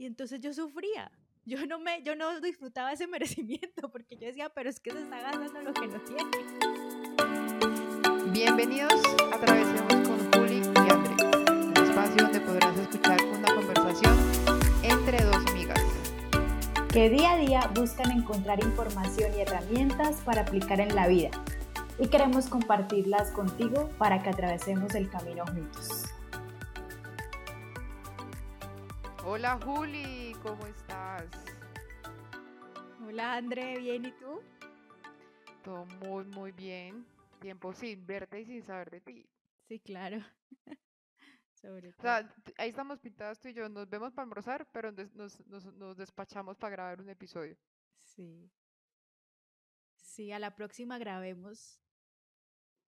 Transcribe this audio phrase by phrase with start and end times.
[0.00, 1.12] Y entonces yo sufría.
[1.44, 5.02] Yo no, me, yo no disfrutaba ese merecimiento porque yo decía, pero es que se
[5.02, 6.30] está ganando lo que no tiene.
[8.32, 8.94] Bienvenidos
[9.30, 14.16] a Travesemos con Juli y Andrés, un espacio donde podrás escuchar una conversación
[14.84, 15.82] entre dos amigas.
[16.90, 21.28] Que día a día buscan encontrar información y herramientas para aplicar en la vida.
[21.98, 26.10] Y queremos compartirlas contigo para que atravesemos el camino juntos.
[29.32, 31.30] Hola Juli, ¿cómo estás?
[33.06, 34.40] Hola André, ¿bien y tú?
[35.62, 37.06] Todo muy, muy bien.
[37.38, 39.30] Tiempo sin verte y sin saber de ti.
[39.68, 40.18] Sí, claro.
[41.54, 45.46] Sobre O sea, ahí estamos pintadas tú y yo, nos vemos para almorzar, pero nos,
[45.46, 47.56] nos despachamos para grabar un episodio.
[48.02, 48.50] Sí.
[49.94, 51.80] Sí, a la próxima grabemos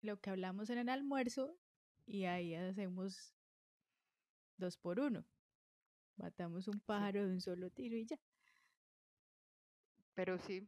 [0.02, 1.56] lo que hablamos en el almuerzo
[2.04, 3.34] y ahí hacemos
[4.58, 5.24] dos por uno.
[6.16, 8.18] Matamos un pájaro de un solo tiro y ya.
[10.14, 10.66] Pero sí,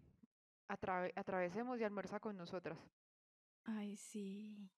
[0.68, 2.78] atrave- atravesemos y almuerza con nosotras.
[3.64, 4.70] Ay, sí.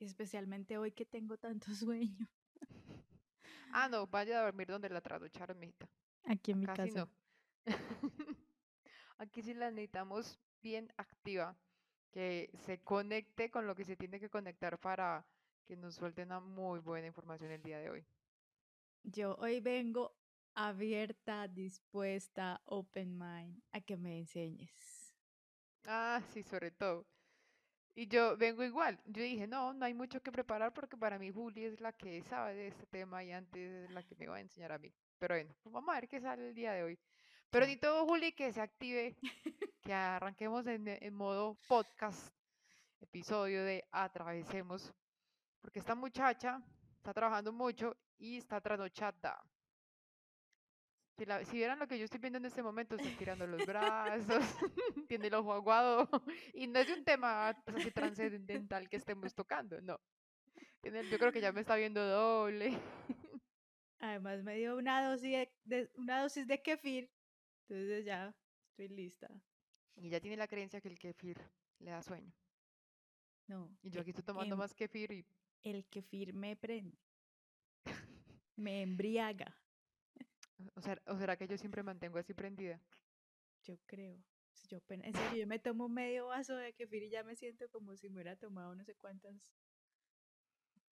[0.00, 2.26] Especialmente hoy que tengo tanto sueño.
[3.72, 5.88] Ah, no, vaya a dormir donde la trasnocharon, mijita.
[6.24, 7.06] Aquí en mi Casi casa.
[7.06, 7.08] no.
[9.18, 11.56] Aquí sí la necesitamos bien activa,
[12.10, 15.24] que se conecte con lo que se tiene que conectar para
[15.66, 18.04] que nos suelte una muy buena información el día de hoy.
[19.02, 20.14] Yo hoy vengo
[20.54, 25.14] abierta, dispuesta, open mind a que me enseñes.
[25.84, 27.06] Ah, sí, sobre todo.
[27.94, 29.00] Y yo vengo igual.
[29.06, 32.22] Yo dije, no, no hay mucho que preparar porque para mí Juli es la que
[32.22, 34.92] sabe de este tema y antes es la que me va a enseñar a mí.
[35.18, 36.98] Pero bueno, pues vamos a ver qué sale el día de hoy.
[37.50, 39.16] Pero ni todo Juli que se active,
[39.82, 42.32] que arranquemos en, en modo podcast,
[43.00, 44.92] episodio de Atravesemos,
[45.60, 46.62] porque esta muchacha
[46.98, 49.40] está trabajando mucho y está trasnochada.
[51.16, 53.64] Si, la- si vieran lo que yo estoy viendo en este momento, está tirando los
[53.64, 54.44] brazos,
[55.08, 56.08] tiene el ojo aguado,
[56.54, 59.98] y no es un tema pues, así trascendental que estemos tocando, no.
[60.80, 62.70] Tiene yo creo que ya me está viendo doble.
[64.00, 67.10] Además me dio una dosis de, de- una dosis de kefir,
[67.68, 68.34] entonces ya
[68.70, 69.28] estoy lista.
[69.96, 71.38] Y ya tiene la creencia que el kefir
[71.80, 72.32] le da sueño.
[73.48, 75.26] No, Y yo aquí estoy tomando em, más kefir y
[75.62, 76.96] el kefir me prende,
[78.58, 79.56] me embriaga,
[80.74, 82.80] o sea, o será que yo siempre mantengo así prendida.
[83.62, 84.18] yo creo.
[84.68, 87.96] Yo, en serio, yo me tomo medio vaso de kefir y ya me siento como
[87.96, 89.54] si me hubiera tomado no sé cuántas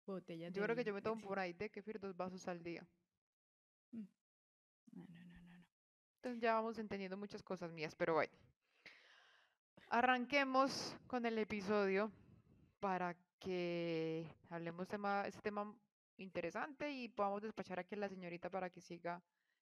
[0.03, 2.63] botellas Yo creo que de yo me tomo por ahí de kefir dos vasos al
[2.63, 2.85] día.
[3.91, 4.07] Mm.
[4.93, 5.65] No, no, no, no, no.
[6.15, 8.33] Entonces ya vamos entendiendo muchas cosas mías, pero bueno.
[9.87, 12.11] Arranquemos con el episodio
[12.79, 15.75] para que hablemos tema, este tema
[16.21, 19.21] interesante y podamos despachar aquí a la señorita para que siga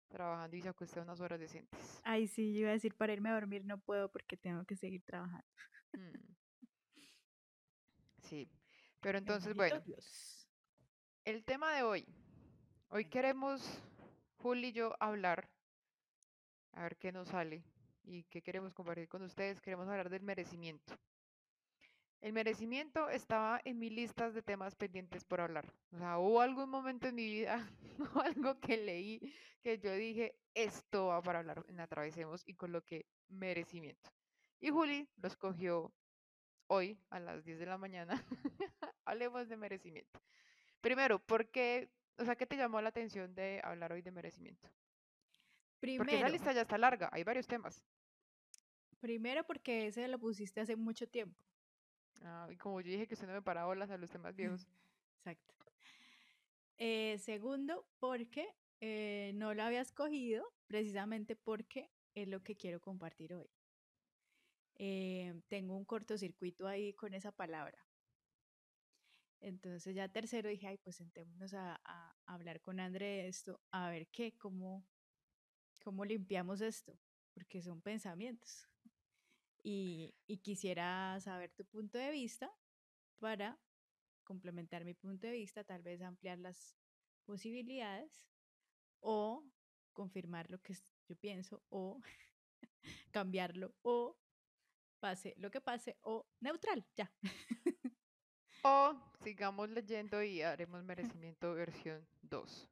[0.10, 2.02] trabajando y se acueste unas horas decentes.
[2.04, 4.76] Ay, sí, yo iba a decir para irme a dormir no puedo porque tengo que
[4.76, 5.48] seguir trabajando.
[5.94, 6.36] Mm.
[8.24, 8.50] Sí,
[9.00, 10.48] pero entonces, bueno, Dios.
[11.26, 12.06] el tema de hoy.
[12.90, 13.62] Hoy queremos,
[14.38, 15.50] Juli y yo, hablar,
[16.74, 17.64] a ver qué nos sale
[18.04, 19.62] y qué queremos compartir con ustedes.
[19.62, 20.98] Queremos hablar del merecimiento.
[22.22, 25.74] El merecimiento estaba en mis listas de temas pendientes por hablar.
[25.94, 27.70] O sea, hubo algún momento en mi vida
[28.16, 29.22] o algo que leí
[29.62, 34.12] que yo dije, esto va para hablar en Atravesemos y coloqué merecimiento.
[34.60, 35.94] Y Juli lo escogió
[36.68, 38.26] hoy a las 10 de la mañana.
[39.06, 40.22] Hablemos de merecimiento.
[40.82, 41.90] Primero, ¿por qué?
[42.18, 44.70] O sea, ¿qué te llamó la atención de hablar hoy de merecimiento?
[45.96, 47.84] Porque esa Primero, lista ya está larga, hay varios temas.
[49.00, 51.49] primero porque ese lo pusiste hace mucho tiempo.
[52.22, 54.68] Ah, y como yo dije que usted no me para bolas a los temas viejos.
[55.20, 55.54] Exacto.
[56.78, 58.48] Eh, segundo, porque
[58.80, 63.50] eh, no lo había escogido precisamente porque es lo que quiero compartir hoy.
[64.76, 67.78] Eh, tengo un cortocircuito ahí con esa palabra.
[69.42, 71.80] Entonces ya tercero dije, ay, pues sentémonos a,
[72.26, 74.86] hablar con André de esto, a ver qué, cómo,
[75.84, 76.98] cómo limpiamos esto,
[77.34, 78.70] porque son pensamientos.
[79.64, 82.52] Y, quisiera saber tu punto de vista
[83.20, 83.60] para
[84.24, 86.78] complementar mi punto de vista, tal vez ampliar las
[87.26, 88.28] posibilidades
[89.02, 89.44] o
[89.94, 90.76] confirmar lo que
[91.08, 92.02] yo pienso o
[93.12, 94.18] cambiarlo o
[95.00, 97.12] pase lo que pase o neutral, ya.
[98.62, 102.68] O sigamos leyendo y haremos merecimiento versión 2.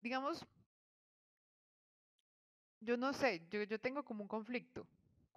[0.00, 0.46] Digamos,
[2.78, 4.86] yo no sé, yo, yo tengo como un conflicto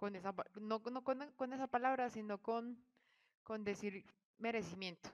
[0.00, 2.82] con esa, no, no con, con esa palabra, sino con,
[3.42, 4.02] con decir
[4.38, 5.10] merecimiento.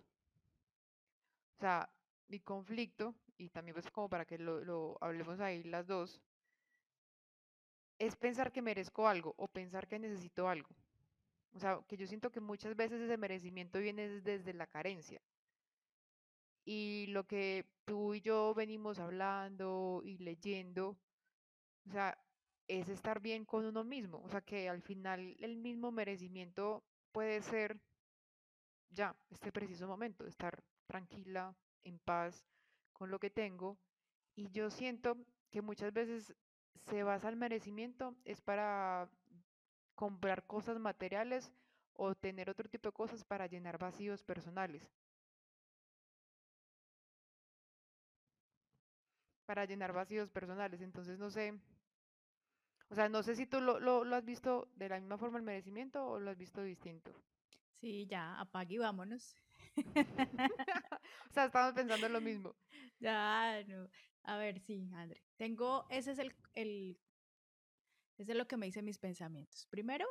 [1.56, 1.90] O sea,
[2.28, 6.22] mi conflicto, y también pues como para que lo, lo hablemos ahí las dos,
[7.98, 10.68] es pensar que merezco algo o pensar que necesito algo.
[11.52, 15.20] O sea, que yo siento que muchas veces ese merecimiento viene desde la carencia.
[16.64, 20.96] Y lo que tú y yo venimos hablando y leyendo,
[21.88, 22.16] o sea,
[22.68, 24.20] es estar bien con uno mismo.
[24.24, 26.82] O sea, que al final el mismo merecimiento
[27.12, 27.78] puede ser
[28.90, 31.54] ya, este preciso momento, estar tranquila,
[31.84, 32.44] en paz
[32.92, 33.78] con lo que tengo.
[34.34, 35.16] Y yo siento
[35.50, 36.34] que muchas veces
[36.86, 39.08] se basa el merecimiento es para
[39.94, 41.52] comprar cosas materiales
[41.94, 44.90] o tener otro tipo de cosas para llenar vacíos personales.
[49.46, 50.80] Para llenar vacíos personales.
[50.80, 51.54] Entonces no sé.
[52.88, 55.38] O sea, no sé si tú lo, lo, lo has visto de la misma forma
[55.38, 57.10] el merecimiento o lo has visto distinto.
[57.80, 59.36] Sí, ya, apague y vámonos.
[61.30, 62.56] o sea, estamos pensando lo mismo.
[62.98, 63.88] Ya, no.
[64.24, 65.22] A ver, sí, André.
[65.36, 66.98] Tengo, ese es el, el,
[68.18, 69.66] ese es lo que me dicen mis pensamientos.
[69.70, 70.06] Primero,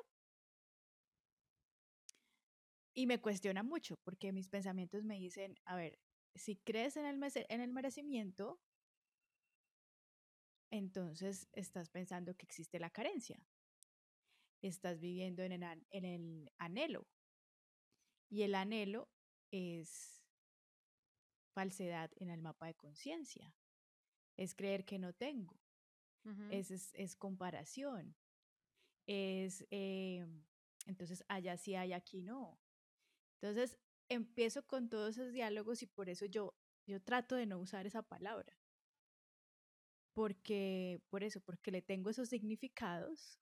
[2.94, 6.00] y me cuestiona mucho, porque mis pensamientos me dicen, a ver,
[6.34, 7.20] si crees en el,
[7.50, 8.60] en el merecimiento,
[10.78, 13.40] entonces estás pensando que existe la carencia.
[14.62, 17.08] Estás viviendo en el, en el anhelo.
[18.30, 19.10] Y el anhelo
[19.52, 20.26] es
[21.54, 23.56] falsedad en el mapa de conciencia.
[24.38, 25.60] Es creer que no tengo.
[26.50, 28.16] es, es, comparación.
[29.06, 30.26] Es, eh,
[30.88, 32.60] entonces, allá sí hay, aquí no.
[33.40, 33.78] Entonces,
[34.10, 36.56] empiezo con todos esos diálogos y por eso yo,
[36.86, 38.58] yo trato de no usar esa palabra.
[40.16, 43.38] Porque, por eso, porque le tengo esos significados.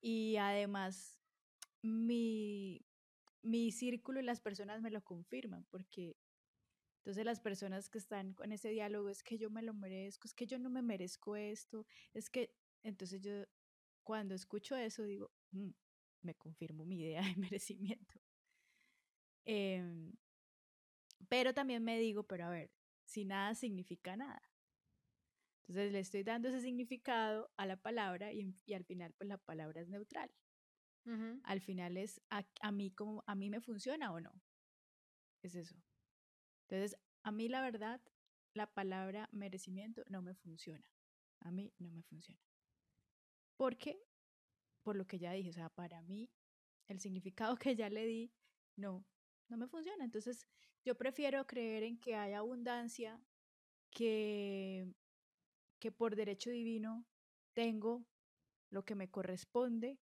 [0.00, 1.18] Y además,
[1.82, 2.86] mi,
[3.42, 6.16] mi círculo y las personas me lo confirman, porque
[6.98, 10.34] entonces las personas que están con ese diálogo es que yo me lo merezco, es
[10.34, 11.84] que yo no me merezco esto,
[12.14, 12.54] es que,
[12.84, 13.44] entonces yo
[14.04, 15.70] cuando escucho eso digo, mm,
[16.22, 18.20] me confirmo mi idea de merecimiento.
[19.46, 20.12] Em,
[21.28, 22.70] pero también me digo, pero a ver,
[23.04, 24.53] si nada significa nada.
[25.66, 29.38] Entonces le estoy dando ese significado a la palabra y, y al final pues la
[29.38, 30.30] palabra es neutral.
[31.42, 34.40] Al final es a, mí como a mí me funciona o no.
[35.42, 35.76] Es eso.
[36.62, 38.00] Entonces, a mí la verdad,
[38.54, 40.84] la palabra merecimiento no me funciona.
[41.40, 42.40] A mí no me funciona.
[43.58, 44.00] Porque,
[44.82, 46.30] por lo que ya dije, o sea, para mí,
[46.88, 48.32] el significado que ya le di,
[48.76, 49.04] no,
[49.48, 50.04] no me funciona.
[50.04, 50.46] Entonces,
[50.86, 53.20] yo prefiero creer en que hay abundancia,
[53.90, 54.90] que,
[55.84, 57.04] que por derecho divino
[57.52, 58.06] tengo
[58.70, 59.98] lo que me corresponde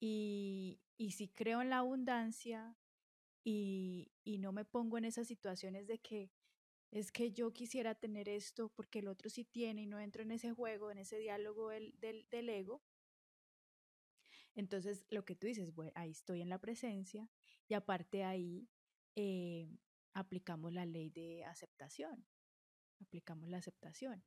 [0.00, 2.76] y, si creo en la abundancia
[3.44, 4.10] y,
[4.40, 6.32] no me pongo en esas situaciones de que
[6.90, 10.32] es que yo quisiera tener esto porque el otro sí tiene y no entro en
[10.32, 12.82] ese juego, en ese diálogo del, del, ego,
[14.56, 17.30] entonces lo que tú dices, bueno, ahí estoy en la presencia
[17.68, 18.68] y aparte ahí
[19.14, 19.68] eh,
[20.14, 22.26] aplicamos la ley de aceptación,
[22.98, 24.24] aplicamos la aceptación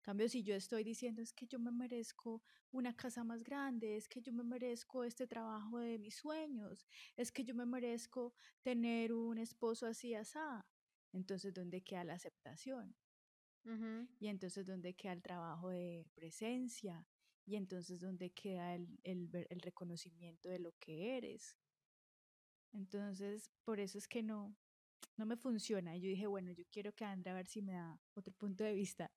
[0.00, 4.08] cambio, si yo estoy diciendo es que yo me merezco una casa más grande, es
[4.08, 6.86] que yo me merezco este trabajo de mis sueños,
[7.16, 10.38] es que yo me merezco tener un esposo así, así,
[11.12, 12.94] entonces, ¿dónde queda la aceptación?
[14.18, 17.06] Y entonces, ¿dónde queda el trabajo de presencia?
[17.44, 21.56] Y entonces, ¿dónde queda el, el, el reconocimiento de lo que eres?
[22.72, 24.54] Entonces, por eso es que no,
[25.16, 25.96] no me funciona.
[25.96, 28.64] Y yo dije, bueno, yo quiero que Andrea a ver si me da otro punto
[28.64, 29.10] de vista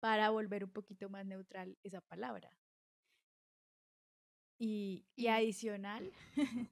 [0.00, 2.50] para volver un poquito más neutral esa palabra.
[4.58, 6.12] Y, y adicional,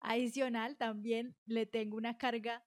[0.00, 2.64] adicional también le tengo una carga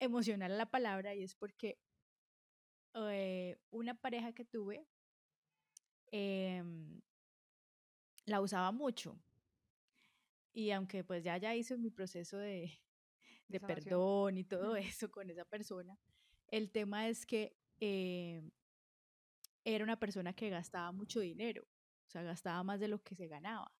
[0.00, 1.78] emocional a la palabra y es porque
[2.94, 4.86] eh, una pareja que tuve
[6.12, 7.00] em,
[8.26, 9.20] la usaba mucho.
[10.52, 12.70] Y aunque pues ya ya hice mi proceso de,
[13.48, 15.98] de perdón y todo eso con esa persona,
[16.48, 18.42] el tema es que eh,
[19.64, 23.28] era una persona que gastaba mucho dinero, o sea, gastaba más de lo que se
[23.28, 23.72] ganaba.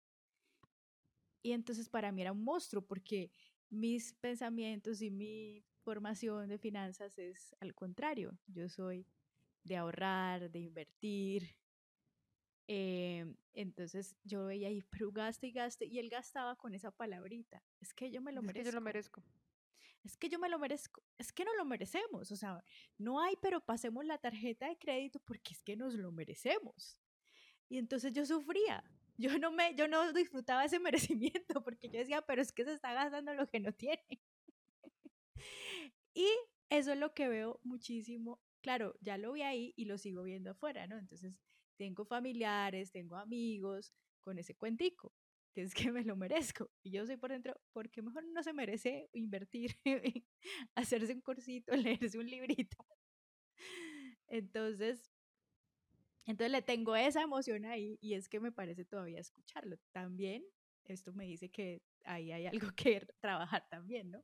[1.43, 3.31] Y entonces para mí era un monstruo porque
[3.69, 8.39] mis pensamientos y mi formación de finanzas es al contrario.
[8.47, 9.07] Yo soy
[9.63, 11.57] de ahorrar, de invertir.
[12.67, 17.63] Em, entonces yo veía ahí, pero gaste y gaste, y él gastaba con esa palabrita.
[17.81, 18.61] Es que yo me lo merezco.
[18.61, 19.23] Es que yo lo merezco
[20.05, 22.63] es que yo me lo merezco, es que no lo merecemos, o sea,
[22.99, 27.01] no hay, pero pasemos la tarjeta de crédito porque es que nos lo merecemos.
[27.69, 28.85] Y entonces yo sufría,
[29.17, 32.75] yo no me, yo no disfrutaba ese merecimiento porque yo decía, pero es que se
[32.75, 34.05] está gastando lo que no tiene.
[36.17, 36.29] Y
[36.71, 38.41] eso es lo que veo muchísimo.
[38.61, 40.97] Claro, ya lo vi ahí y lo sigo viendo afuera, ¿no?
[40.97, 41.35] Entonces,
[41.77, 45.13] tengo familiares, tengo amigos con ese cuentico,
[45.55, 46.71] que es que me lo merezco.
[46.83, 49.77] Y yo soy por dentro, porque mejor no se merece invertir,
[50.75, 52.77] hacerse un cursito, leerse un librito.
[54.27, 55.11] Entonces,
[56.27, 59.79] entonces le tengo esa emoción ahí y es que me parece todavía escucharlo.
[59.93, 60.45] También
[60.85, 64.23] esto me dice que ahí hay algo que trabajar también, ¿no?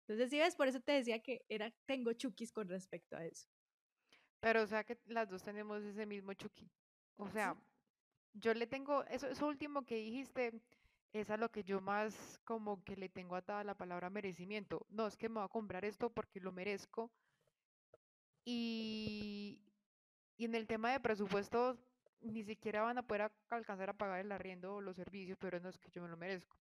[0.00, 3.46] Entonces, sí ves, por eso te decía que era, tengo chukis con respecto a eso.
[4.40, 6.70] Pero, o sea, que las dos tenemos ese mismo chuki.
[7.16, 7.60] O sea,
[8.34, 10.60] yo le tengo, eso, eso último que dijiste,
[11.12, 14.86] es a lo que yo más como que le tengo atada la palabra merecimiento.
[14.90, 17.10] No, es que me voy a comprar esto porque lo merezco.
[18.44, 19.60] Y,
[20.36, 21.78] y en el tema de presupuestos,
[22.20, 25.68] ni siquiera van a poder alcanzar a pagar el arriendo o los servicios, pero no
[25.68, 26.56] es que yo me lo merezco.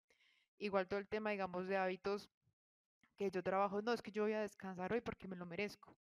[0.58, 2.30] Igual todo el tema, digamos, de hábitos
[3.16, 5.96] que yo trabajo, no es que yo voy a descansar hoy porque me lo merezco.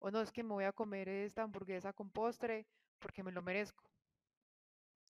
[0.00, 2.66] O no es que me voy a comer esta hamburguesa con postre
[2.98, 3.87] porque me lo merezco.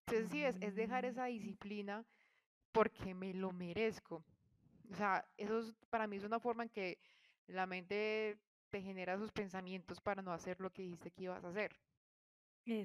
[0.09, 2.05] Entonces, sí, es, es dejar esa Mm, disciplina
[2.71, 4.23] porque me lo merezco.
[4.91, 6.97] O sea, eso es- para mí es una forma en que
[7.47, 8.37] la mente
[8.69, 11.75] te genera sus pensamientos para no hacer lo que dijiste que ibas a hacer.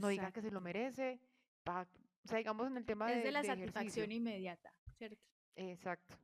[0.01, 0.65] No diga que se lo Exacto.
[0.65, 1.19] merece.
[1.65, 1.87] pa-
[2.25, 4.07] o sea, digamos en el tema Es de de, la de ejercicio.
[4.07, 5.23] satisfacción inmediata, ¿cierto?
[5.57, 6.15] Exacto.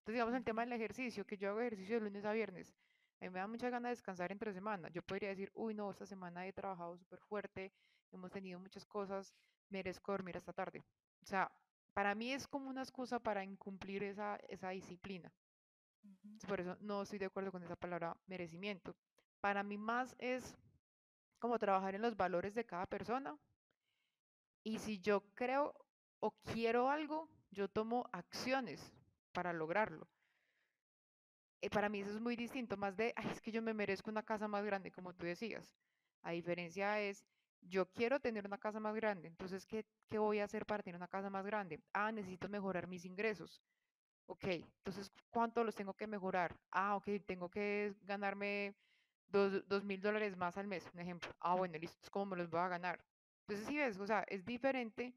[0.00, 2.74] Entonces, digamos, el tema del ejercicio, que yo hago ejercicio de lunes a viernes,
[3.20, 4.88] a mí me da mucha ganas de descansar entre semana.
[4.90, 7.72] Yo podría decir, uy, no, esta semana he trabajado súper fuerte,
[8.12, 9.34] hemos tenido muchas cosas,
[9.70, 10.84] merezco dormir hasta tarde.
[11.22, 11.50] O sea,
[11.94, 15.32] para mí es como una excusa para incumplir esa, esa disciplina.
[16.46, 18.94] Por eso no estoy de acuerdo con esa palabra merecimiento.
[19.40, 20.56] Para mí más es
[21.38, 23.38] como trabajar en los valores de cada persona
[24.62, 25.74] y si yo creo
[26.20, 28.92] o quiero algo, yo tomo acciones
[29.32, 30.08] para lograrlo.
[31.64, 34.10] Eh, para mí eso es muy distinto, más de, ay, es que yo me merezco
[34.10, 35.74] una casa más grande, como tú decías.
[36.22, 37.24] A diferencia es,
[37.60, 40.96] yo quiero tener una casa más grande, entonces, ¿qué, qué voy a hacer para tener
[40.96, 41.80] una casa más grande?
[41.92, 43.62] Ah, necesito mejorar mis ingresos.
[44.26, 46.56] Ok, entonces, ¿cuánto los tengo que mejorar?
[46.70, 48.74] Ah, ok, tengo que ganarme
[49.28, 51.30] dos, dos mil dólares más al mes, un ejemplo.
[51.40, 53.04] Ah, bueno, listo, ¿cómo me los voy a ganar?
[53.42, 55.14] Entonces, si ves, o sea, es diferente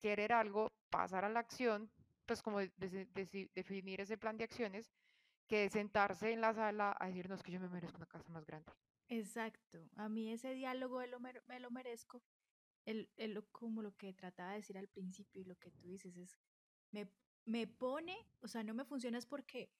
[0.00, 1.90] querer algo, pasar a la acción,
[2.26, 4.92] pues como de- de- deci- definir ese plan de acciones
[5.48, 8.28] que sentarse en la sala a decir, no, es que yo me merezco una casa
[8.30, 8.70] más grande.
[9.08, 9.88] Exacto.
[9.96, 12.22] A mí ese diálogo de lo mer- me lo merezco,
[12.84, 15.86] el, el lo- como lo que trataba de decir al principio y lo que tú
[15.88, 16.38] dices es,
[16.92, 17.08] me,
[17.46, 19.70] me pone, o sea, no me funciona es porque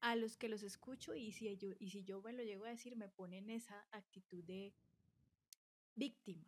[0.00, 2.68] a los que los escucho y si yo, y si yo me lo llego a
[2.68, 4.74] decir, me ponen esa actitud de
[5.94, 6.44] víctima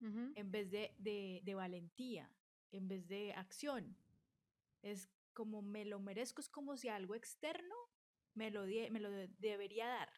[0.00, 2.30] en vez de, de, de valentía,
[2.70, 3.96] en vez de acción.
[4.82, 7.74] Es como me lo merezco, es como si algo externo
[8.38, 10.10] me lo, me lo de- debería dar.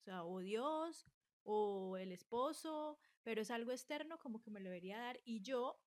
[0.00, 1.06] O sea, o Dios
[1.42, 5.80] o el esposo, pero es algo externo como que me lo debería dar y yo,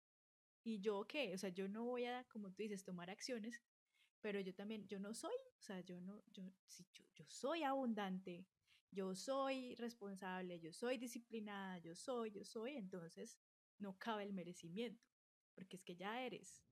[0.63, 1.33] ¿y yo qué?
[1.33, 3.63] O sea, yo no voy a, como tú dices, tomar acciones,
[4.21, 7.63] pero yo también, yo no soy, o sea, yo no, yo, si yo, yo soy
[7.63, 8.47] abundante,
[8.91, 13.39] yo soy responsable, yo soy disciplinada, yo soy, yo soy, entonces
[13.79, 15.09] no cabe el merecimiento,
[15.55, 16.63] porque es que ya eres,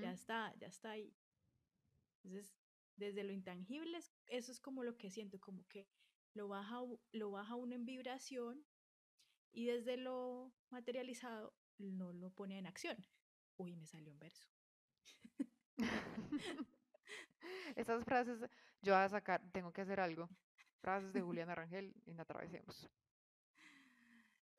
[0.00, 1.16] ya está, ya está ahí.
[2.24, 2.61] Entonces,
[2.96, 5.86] desde lo intangible, eso es como lo que siento, como que
[6.34, 6.80] lo baja,
[7.12, 8.64] lo baja uno en vibración
[9.52, 12.96] y desde lo materializado no lo pone en acción.
[13.56, 14.48] Uy, me salió un verso.
[17.76, 18.40] Esas frases,
[18.82, 20.28] yo voy a sacar, tengo que hacer algo.
[20.80, 22.88] Frases de Julián Rangel en Atravesemos.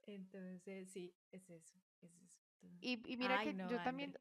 [0.06, 2.43] Entonces, sí, es eso, es eso.
[2.82, 4.13] Y, y mira ay, que no, yo también,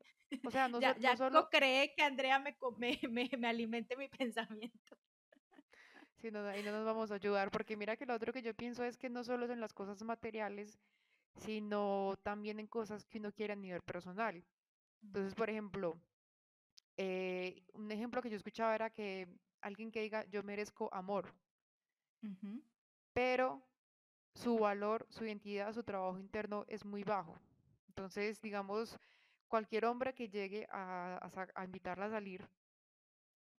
[0.44, 3.48] o sea, no, so- ya, no ya solo, co-cree que Andrea me, me, me, me
[3.48, 4.96] alimente mi pensamiento.
[6.20, 8.84] sino ahí no nos vamos a ayudar, porque mira que lo otro que yo pienso
[8.84, 10.78] es que no solo es en las cosas materiales,
[11.36, 14.44] sino también en cosas que uno quiere a nivel personal.
[15.02, 16.00] Entonces, por ejemplo,
[16.96, 19.28] eh, un ejemplo que yo escuchaba era que
[19.60, 21.34] alguien que diga, yo merezco amor,
[23.12, 23.62] pero
[24.34, 27.36] su valor, su identidad, su trabajo interno es muy bajo.
[27.92, 28.96] Entonces, digamos,
[29.48, 32.48] cualquier hombre que llegue a, a sa- a invitarla a salir,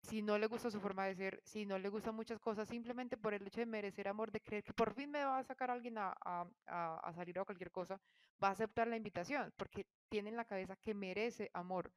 [0.01, 3.17] si no le gusta su forma de ser, si no le gustan muchas cosas, simplemente
[3.17, 5.71] por el hecho de merecer amor, de creer que por fin me va a sacar
[5.71, 8.01] alguien a, a- a- a salir a cualquier cosa,
[8.43, 11.93] va a aceptar la invitación, porque tiene en la cabeza que merece amor,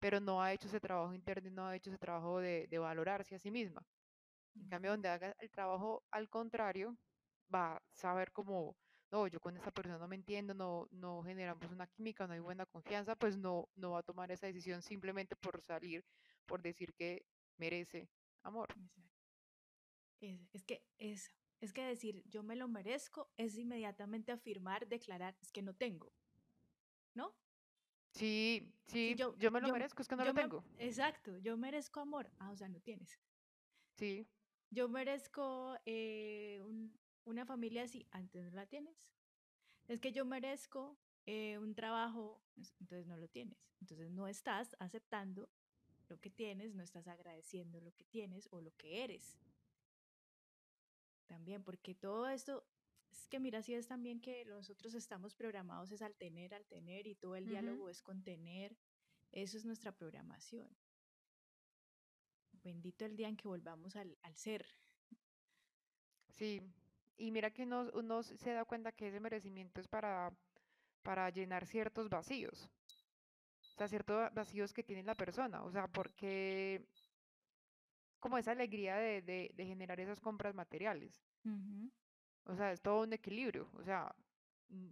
[0.00, 3.36] pero no ha hecho ese trabajo interno no ha hecho ese trabajo de, de valorarse
[3.36, 3.86] a sí misma.
[4.54, 6.96] En cambio, donde haga el trabajo al contrario,
[7.54, 8.76] va a saber cómo,
[9.12, 12.40] no, yo con esta persona no me entiendo, no, no generamos una química, no hay
[12.40, 16.02] buena confianza, pues no, no va a tomar esa decisión simplemente por salir,
[16.46, 17.22] por decir que
[17.58, 18.08] merece
[18.42, 18.68] amor.
[20.20, 25.36] Es, es que es, es que decir yo me lo merezco es inmediatamente afirmar, declarar,
[25.42, 26.10] es que no tengo,
[27.14, 27.34] ¿no?
[28.14, 30.64] Sí, sí, yo, yo me lo yo, merezco, es que no lo me, tengo.
[30.78, 33.18] exacto, yo merezco amor, ah, o sea, no tienes.
[33.96, 34.26] Sí,
[34.70, 39.12] Yo merezco eh, un- una familia así, antes no la tienes.
[39.88, 43.58] Es que yo merezco eh, un trabajo, es- entonces no lo tienes.
[43.80, 45.48] Entonces no estás aceptando
[46.08, 49.38] lo que tienes, no estás agradeciendo lo que tienes o lo que eres
[51.26, 52.66] también, porque todo esto,
[53.10, 57.06] es que mira, si es también que nosotros estamos programados es al tener, al tener
[57.06, 58.76] y todo el diálogo es con tener,
[59.30, 60.68] eso es nuestra programación.
[62.62, 64.66] Bendito el día en que volvamos al, al ser.
[66.28, 66.60] sí.
[67.16, 70.36] Y mira que uno, uno se da cuenta que ese merecimiento es para,
[71.02, 72.70] para llenar ciertos vacíos.
[73.74, 75.62] O sea, ciertos va- vacíos que tiene la persona.
[75.64, 76.88] O sea, porque
[78.20, 81.26] como esa alegría de, de, de generar esas compras materiales.
[82.44, 83.70] O sea, es todo un equilibrio.
[83.74, 84.14] O sea,
[84.68, 84.88] mm,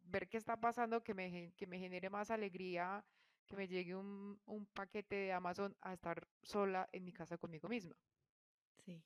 [0.00, 3.04] ver qué está pasando que me, que me genere más alegría,
[3.46, 7.68] que me llegue un, un paquete de Amazon a estar sola en mi casa conmigo
[7.68, 7.96] misma.
[8.84, 9.04] Sí.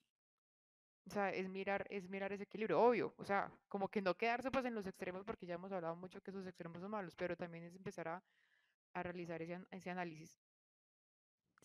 [1.07, 3.15] O sea, es mirar, es mirar ese equilibrio, obvio.
[3.17, 6.23] O sea, como que no quedarse pues en los extremos, porque ya hemos hablado mucho
[6.23, 8.23] que esos extremos son malos, pero también es empezar a,
[8.95, 10.41] a realizar ese, ese análisis.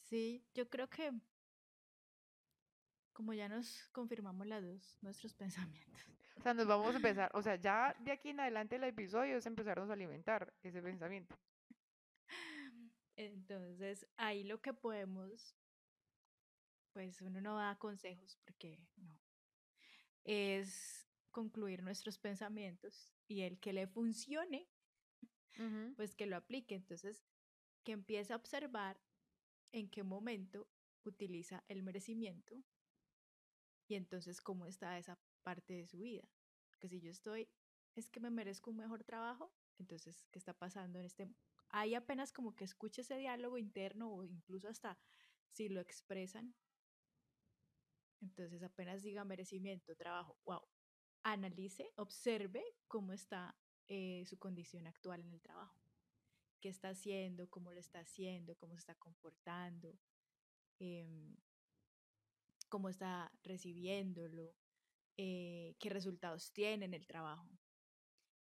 [0.01, 1.12] Sí, yo creo que
[3.17, 6.06] como ya nos confirmamos las dos, nuestros pensamientos.
[6.36, 9.38] O sea, nos vamos a empezar, o sea, ya de aquí en adelante el episodio
[9.38, 11.36] es empezarnos a alimentar ese pensamiento.
[13.15, 15.58] Entonces, ahí lo que podemos,
[16.94, 19.17] pues uno no da consejos porque no,
[20.27, 24.69] es concluir nuestros pensamientos y el que le funcione,
[25.96, 26.75] pues que lo aplique.
[26.75, 27.25] Entonces,
[27.84, 29.01] que empiece a observar
[29.72, 30.69] en qué momento
[31.03, 32.62] utiliza el merecimiento
[33.88, 36.29] y entonces cómo está esa parte de su vida.
[36.69, 37.50] Porque si yo estoy,
[37.96, 41.29] es que me merezco un mejor trabajo, entonces, ¿qué está pasando en este?
[41.70, 45.00] Ahí apenas como que escuche ese diálogo interno o incluso hasta
[45.51, 46.53] si lo expresan,
[48.22, 50.62] entonces apenas diga merecimiento, trabajo, wow,
[51.24, 53.56] analice, observe cómo está
[53.88, 55.80] eh, su condición actual en el trabajo,
[56.62, 59.98] qué está haciendo, cómo lo está haciendo, cómo se está comportando,
[60.80, 61.36] em,
[62.70, 64.56] cómo está recibiéndolo,
[65.18, 67.50] eh, qué resultados tiene en el trabajo.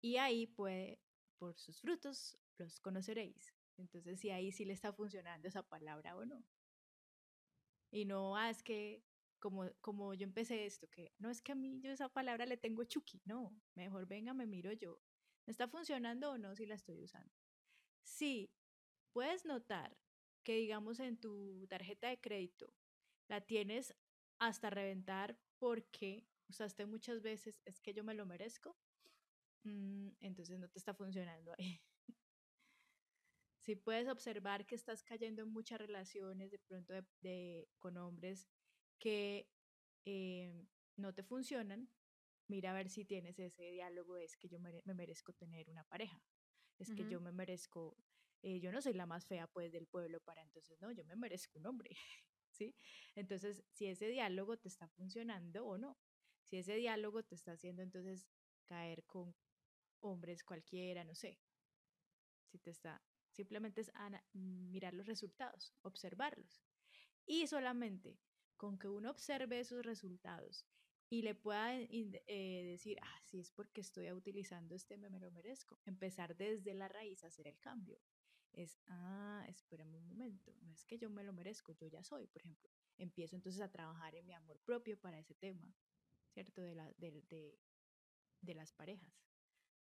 [0.01, 0.99] Y ahí puede,
[1.37, 3.53] por sus frutos, los conoceréis.
[3.77, 6.43] Entonces, si ahí sí le está funcionando esa palabra o no.
[7.91, 9.03] Y no, ah, es que
[9.43, 12.55] como, como yo empecé esto, que no es que a mí yo esa palabra le
[12.55, 15.01] tengo chuki, no, mejor venga, me miro yo.
[15.45, 17.33] ¿Me está funcionando o no si la estoy usando?
[18.03, 18.55] Sí,
[19.13, 19.97] puedes notar
[20.43, 22.73] que digamos en tu tarjeta de crédito
[23.27, 23.95] la tienes
[24.39, 28.77] hasta reventar porque usaste muchas veces, es que yo me lo merezco,
[29.63, 31.81] mm, entonces no te está funcionando ahí.
[33.57, 38.47] Si puedes observar que estás cayendo en muchas relaciones de pronto de- con hombres
[39.03, 39.49] que
[40.05, 41.89] eh, no te funcionan,
[42.47, 46.23] mira a ver si tienes ese diálogo, es que yo me merezco tener una pareja,
[46.79, 47.97] es que yo me merezco,
[48.43, 51.17] eh, yo no soy la más fea pues del pueblo para entonces, no, yo me
[51.17, 51.89] merezco un hombre,
[52.51, 52.77] ¿sí?
[53.13, 55.99] Entonces, si ese diálogo te está funcionando o no,
[56.45, 58.29] si ese diálogo te está haciendo entonces
[58.63, 59.35] caer con
[59.99, 61.41] hombres cualquiera, no sé,
[62.45, 63.91] si te está, simplemente es
[64.31, 66.63] mirar los resultados, observarlos.
[67.25, 68.17] Y solamente
[68.63, 70.65] con que uno observe esos resultados
[71.09, 75.31] y le pueda eh, decir, ah, sí, es porque estoy utilizando este, me, me lo
[75.31, 75.81] merezco.
[75.85, 77.99] Empezar desde la raíz a hacer el cambio.
[78.53, 82.25] Es, ah, espérame un momento, no es que yo me lo merezco, yo ya soy,
[82.27, 82.69] por ejemplo.
[82.97, 85.75] Empiezo entonces a trabajar en mi amor propio para ese tema,
[86.29, 86.61] ¿cierto?
[86.61, 87.59] De, la, de, de,
[88.39, 89.27] de las parejas.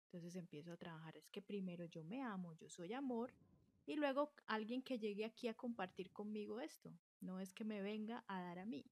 [0.05, 3.33] Entonces empiezo a trabajar, es que primero yo me amo, yo soy amor,
[3.85, 6.93] y luego alguien que llegue aquí a compartir conmigo esto.
[7.21, 8.85] No es que me venga a dar a mí,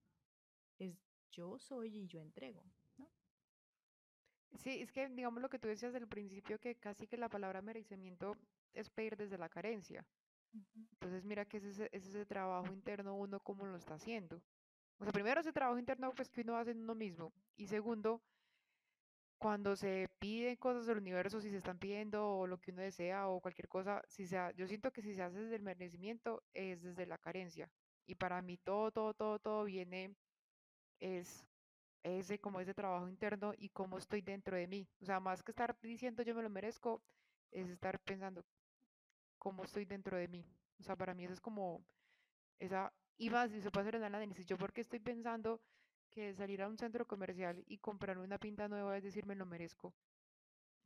[0.79, 0.97] es
[1.31, 2.63] yo soy y yo entrego,
[2.97, 3.09] ¿no?
[4.55, 7.61] Sí, es que digamos lo que tú decías del principio, que casi que la palabra
[7.61, 8.37] merecimiento
[8.73, 10.05] es pedir desde la carencia.
[10.53, 14.41] Entonces mira que ese, ese, ese trabajo interno uno cómo lo está haciendo.
[14.99, 17.33] O sea, primero ese trabajo interno pues que uno hace en uno mismo.
[17.55, 18.21] Y segundo,
[19.37, 23.27] cuando se piden cosas del universo, si se están pidiendo o lo que uno desea
[23.27, 26.81] o cualquier cosa, si sea, yo siento que si se hace desde el merecimiento es
[26.81, 27.69] desde la carencia.
[28.05, 30.15] Y para mí todo, todo, todo, todo viene,
[30.99, 31.47] es
[32.03, 34.87] ese como ese trabajo interno y cómo estoy dentro de mí.
[35.01, 37.03] O sea, más que estar diciendo yo me lo merezco,
[37.51, 38.43] es estar pensando
[39.37, 40.45] cómo estoy dentro de mí.
[40.79, 41.83] O sea, para mí eso es como
[42.59, 45.61] esa, y más, si se puede hacer análisis, yo porque estoy pensando
[46.17, 49.45] que salir a un centro comercial y comprar una pinta nueva es decir, me lo
[49.45, 49.93] merezco.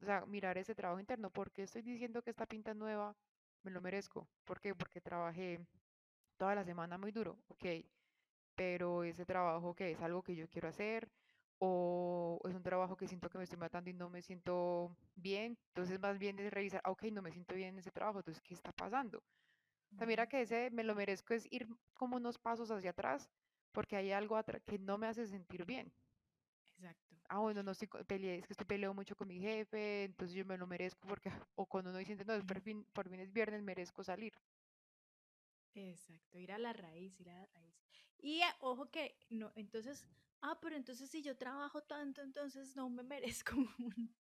[0.02, 1.30] O sea, mirar ese trabajo interno.
[1.30, 3.16] ¿Por qué estoy diciendo que esta pinta nueva
[3.64, 4.28] me lo merezco?
[4.44, 4.76] ¿Por qué?
[4.76, 5.66] Porque trabajé
[6.36, 7.66] toda la semana muy duro, ok,
[8.56, 11.08] pero ese trabajo que es algo que yo quiero hacer
[11.60, 15.58] o es un trabajo que siento que me estoy matando y no me siento bien,
[15.68, 18.54] entonces más bien es revisar, ok, no me siento bien en ese trabajo, entonces, ¿qué
[18.54, 19.20] está pasando?
[19.94, 23.30] O sea, mira que ese me lo merezco es ir como unos pasos hacia atrás
[23.72, 25.92] porque hay algo que no me hace sentir bien.
[26.78, 27.16] Exacto.
[27.30, 30.46] Ah, bueno, no estoy peleé, es que estoy peleo mucho con mi jefe, entonces yo
[30.46, 33.32] me lo merezco porque, o cuando uno dice, no, es por fin, por fin es
[33.32, 34.34] viernes, merezco salir.
[35.74, 37.74] Exacto, ir a la raíz, ir a la raíz.
[38.18, 40.06] Y ah, ojo que no, entonces,
[40.42, 44.18] ah, pero entonces si yo trabajo tanto, entonces no me merezco un,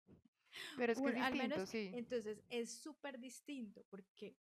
[0.77, 1.89] Pero es que es un- al distinto, menos, sí.
[1.91, 4.39] entonces es súper distinto porque,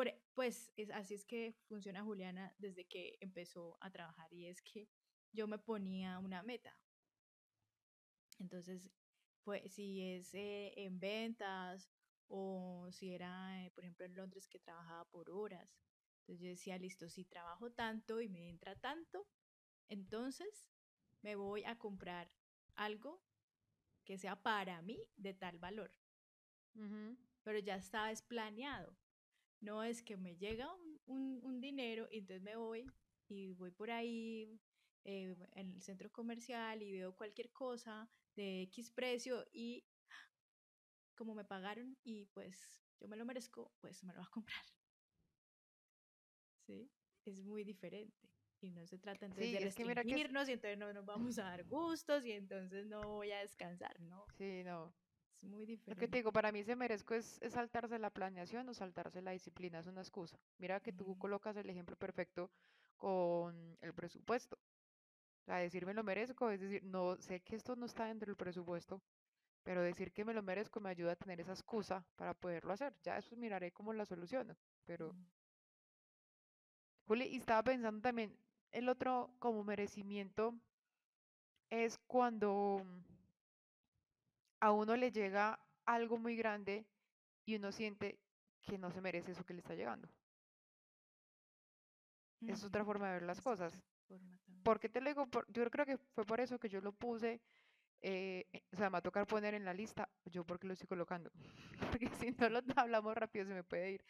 [0.00, 4.62] por, pues es, así es que funciona Juliana desde que empezó a trabajar y es
[4.62, 4.88] que
[5.30, 6.74] yo me ponía una meta.
[8.38, 8.88] Entonces,
[9.44, 11.90] pues si es eh, en ventas
[12.28, 15.76] o si era, eh, por ejemplo, en Londres que trabajaba por horas.
[16.20, 19.28] Entonces yo decía, listo, si trabajo tanto y me entra tanto,
[19.86, 20.70] entonces
[21.20, 22.32] me voy a comprar
[22.74, 23.22] algo
[24.06, 25.92] que sea para mí de tal valor.
[27.42, 28.96] Pero ya está es planeado.
[29.60, 32.94] No es que me llega un, un- un dinero y entonces me voy
[33.28, 34.60] y voy por ahí
[35.04, 39.86] eh, en el centro comercial y veo cualquier cosa de X precio y
[41.16, 44.64] como me pagaron y pues yo me lo merezco, pues me lo voy a comprar.
[46.66, 46.92] ¿Sí?
[47.24, 48.30] Es muy diferente.
[48.60, 50.78] Y no se trata entonces Sí, de es que mira que es, restringirnos y entonces
[50.78, 54.26] no nos vamos a dar gustos y entonces no voy a descansar, no.
[54.38, 54.96] sí, no.
[55.42, 56.16] Es muy Lo que te diferente.
[56.18, 59.86] digo, para mí se merezco es, es saltarse la planeación o saltarse la disciplina, es
[59.86, 60.38] una excusa.
[60.58, 62.50] Mira que tú colocas el ejemplo perfecto
[62.96, 64.56] con el presupuesto.
[64.56, 68.26] O sea, decir me lo merezco, es decir, no sé que esto no está dentro
[68.26, 69.02] del presupuesto,
[69.62, 72.94] pero decir que me lo merezco me ayuda a tener esa excusa para poderlo hacer.
[73.02, 74.56] Ya después miraré cómo la soluciono.
[74.84, 75.14] Pero.
[77.06, 78.36] Juli, y estaba pensando también,
[78.72, 80.54] el otro como merecimiento
[81.70, 82.84] es cuando
[84.60, 86.86] a uno le llega algo muy grande
[87.44, 88.20] y uno siente
[88.62, 90.08] que no se merece eso que le está llegando.
[92.46, 93.82] Es otra Ujú, forma de ver las cosas.
[94.62, 95.26] ¿Por qué te lo digo?
[95.28, 97.42] Por- yo creo que fue por eso que yo lo puse,
[98.02, 100.74] eh, eh, o sea, me va a tocar poner en la lista, yo porque lo
[100.74, 101.30] estoy colocando,
[101.92, 104.04] porque si no lo hablamos rápido se me puede ir,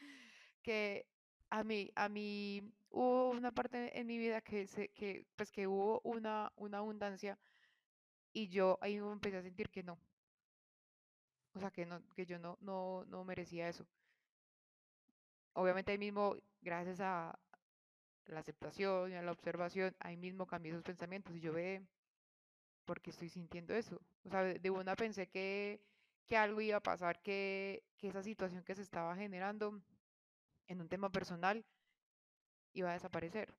[0.63, 1.07] que
[1.51, 5.67] a mí, a mí hubo una parte en mi vida que, se, que pues que
[5.67, 7.39] hubo una, una abundancia
[8.33, 9.99] y yo ahí empecé a sentir que no,
[11.55, 13.87] o sea, que no, que yo no, no, no merecía eso.
[15.55, 17.39] Obviamente ahí mismo, gracias a
[18.27, 21.83] la aceptación y a la observación, ahí mismo cambié esos pensamientos y yo ve,
[22.85, 24.01] ¿por qué estoy sintiendo eso?
[24.25, 25.81] O sea, de una pensé que,
[26.27, 29.81] que algo iba a pasar, que, que esa situación que se estaba generando
[30.69, 31.65] en un tema personal
[32.73, 33.53] iba a desaparecer.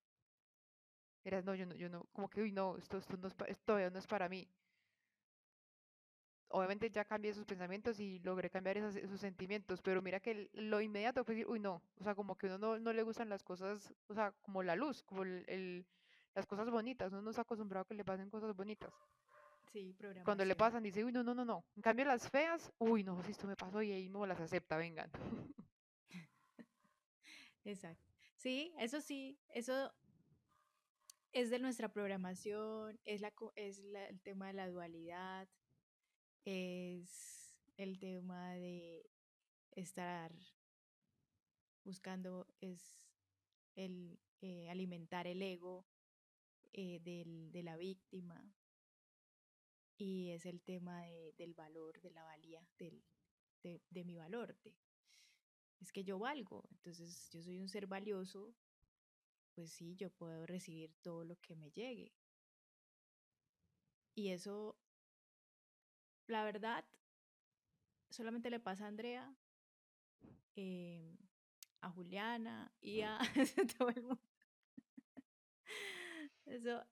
[1.24, 3.64] Era, no, yo no, yo no, como que, uy, no, esto, esto, no es esto
[3.66, 4.48] todavía no es para mí.
[6.54, 11.24] Obviamente ya cambié esos pensamientos y logré cambiar esos sentimientos, pero mira que lo inmediato
[11.24, 13.94] fue decir, uy, no, o sea, como que uno no, no le gustan las cosas,
[14.08, 15.86] o sea, como la luz, como el, el-
[16.34, 18.94] las cosas bonitas, uno no está acostumbrado a que le pasen cosas bonitas.
[19.72, 20.58] Sí, Cuando le programación.
[20.58, 21.64] pasan, dice, uy, no, no, no, no.
[21.76, 24.78] En cambio, las feas, uy, no, si esto me pasó y ahí no las acepta,
[24.78, 25.10] vengan.
[27.64, 28.04] Exacto.
[28.36, 29.94] Sí, eso sí, eso
[31.32, 35.48] es de nuestra programación, es, la, es la- el tema de la dualidad,
[36.46, 39.10] es el tema de
[39.72, 40.34] estar
[41.84, 43.10] buscando, es
[43.76, 45.86] el eh, alimentar el ego
[46.74, 48.56] eh, del- de la víctima
[49.98, 53.04] y es el tema de- del valor, de la valía, del,
[53.64, 54.58] de, de mi valor.
[54.64, 54.76] de-
[55.80, 58.56] es que yo valgo, entonces yo soy un ser valioso,
[59.54, 62.14] pues sí, yo puedo recibir todo lo que me llegue.
[64.16, 64.81] Y eso,
[66.32, 66.86] la verdad,
[68.10, 69.36] solamente le pasa a Andrea,
[70.56, 71.18] em,
[71.82, 73.18] a Juliana y a
[73.78, 74.22] todo el mundo.
[76.46, 76.84] Eso,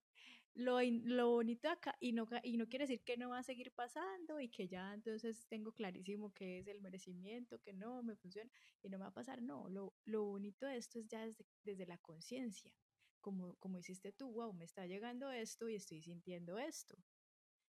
[0.55, 3.71] lo, lo bonito acá, y no, y no quiere decir que no va a seguir
[3.71, 8.49] pasando y que ya entonces tengo clarísimo que es el merecimiento, que no me funciona
[8.81, 9.41] y no me va a pasar.
[9.41, 12.73] No, lo, lo bonito de esto es ya desde, desde la conciencia,
[13.21, 16.97] como, como hiciste tú, wow, me está llegando esto y estoy sintiendo esto.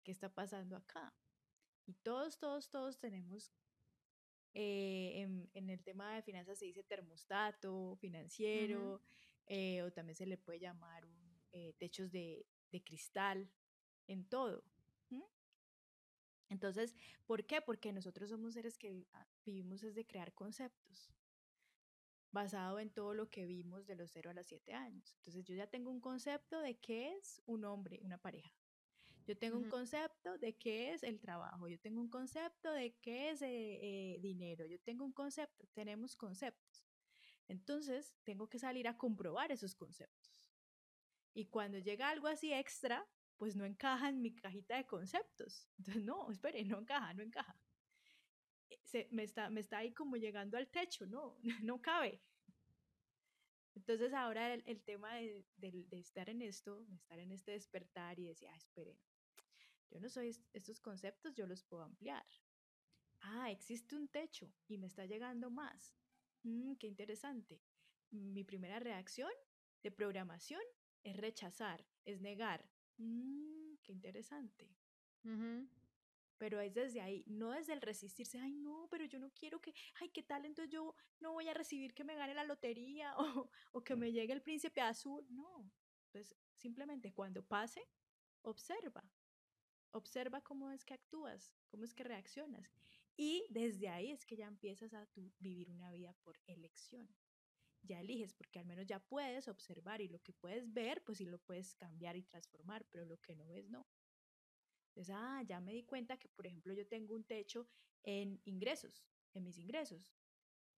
[0.02, 1.12] ¿Qué está pasando acá?
[1.90, 3.52] Y todos, todos, todos tenemos
[4.54, 9.02] eh, en, en el tema de finanzas se dice termostato financiero,
[9.46, 13.50] eh, o también se le puede llamar un, eh, techos de, de cristal,
[14.06, 14.62] en todo.
[16.48, 17.60] Entonces, ¿por qué?
[17.60, 21.12] Porque nosotros somos seres que ah, vivimos desde crear conceptos
[22.30, 25.12] basado en todo lo que vimos de los 0 a los 7 años.
[25.16, 28.59] Entonces yo ya tengo un concepto de qué es un hombre, una pareja.
[29.30, 31.68] Yo tengo un concepto de qué es el trabajo.
[31.68, 34.66] Yo tengo un concepto de qué es eh, eh, dinero.
[34.66, 35.68] Yo tengo un concepto.
[35.72, 36.84] Tenemos conceptos.
[37.46, 40.50] Entonces tengo que salir a comprobar esos conceptos.
[41.32, 45.68] Y cuando llega algo así extra, pues no encaja en mi cajita de conceptos.
[45.78, 47.56] Entonces, no, espere, no encaja, no encaja.
[48.68, 52.20] Eh, se, me, está, me está ahí como llegando al techo, no, no cabe.
[53.76, 55.44] Entonces ahora el, tema de,
[55.92, 58.98] estar en esto, de estar en este despertar y decir, ah, esperen,
[59.90, 62.26] yo no soy estos conceptos, yo los puedo ampliar.
[63.20, 65.94] Ah, existe un techo y me está llegando más.
[66.42, 67.60] Mm, qué interesante.
[68.10, 69.30] Mi primera reacción
[69.82, 70.62] de programación
[71.02, 72.68] es rechazar, es negar.
[72.96, 74.74] Mm, qué interesante
[76.40, 79.74] pero es desde ahí, no desde el resistirse, ay no, pero yo no quiero que,
[80.00, 80.46] ay, ¿qué tal?
[80.46, 84.10] Entonces yo no voy a recibir que me gane la lotería o, o que me
[84.10, 85.70] llegue el príncipe azul, no.
[86.06, 87.86] Entonces, simplemente cuando pase,
[88.40, 89.04] observa,
[89.92, 92.74] observa cómo es que actúas, cómo es que reaccionas.
[93.16, 97.14] Y desde ahí es que ya empiezas a vivir una vida por elección.
[97.82, 101.26] Ya eliges, porque al menos ya puedes observar y lo que puedes ver, pues sí
[101.26, 103.86] lo puedes cambiar y transformar, pero lo que no ves, no.
[104.88, 107.68] Entonces, ah, ya me di cuenta que, por ejemplo, yo tengo un techo
[108.02, 110.12] en ingresos, en mis ingresos.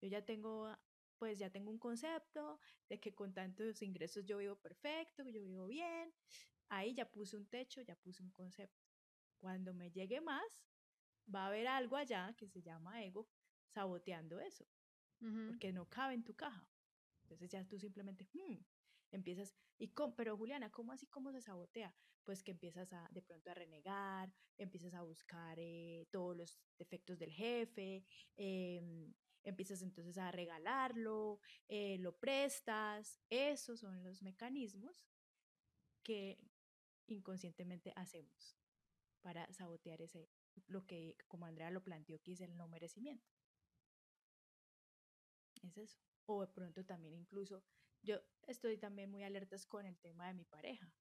[0.01, 0.75] Yo ya tengo,
[1.17, 5.67] pues ya tengo un concepto de que con tantos ingresos yo vivo perfecto, yo vivo
[5.67, 6.13] bien.
[6.69, 8.82] Ahí ya puse un techo, ya puse un concepto.
[9.43, 10.63] Cuando me llegue más,
[11.27, 13.27] va a haber algo allá que se llama ego
[13.67, 14.65] saboteando eso,
[15.19, 16.65] porque no cabe en tu caja.
[17.23, 18.55] Entonces ya tú simplemente, hmm,
[19.11, 21.93] empiezas, y pero Juliana, ¿cómo así cómo se sabotea?
[22.23, 27.19] Pues que empiezas a de pronto a renegar, empiezas a buscar eh, todos los defectos
[27.19, 28.05] del jefe,
[28.37, 35.05] em, empiezas entonces a regalarlo, eh, lo prestas, esos son los mecanismos
[36.01, 36.39] que
[37.07, 38.62] inconscientemente hacemos
[39.23, 40.29] para sabotear ese,
[40.67, 43.27] lo que como Andrea lo planteó, que es el no merecimiento.
[45.63, 45.97] Es eso.
[46.25, 47.63] O de pronto también incluso
[48.03, 50.93] yo estoy también muy alertas con el tema de mi pareja.